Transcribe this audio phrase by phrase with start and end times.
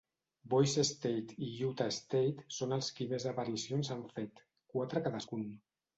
[0.53, 4.43] Bois State i Utah State són els qui més aparicions han fet,
[4.75, 5.47] quatre cadascun.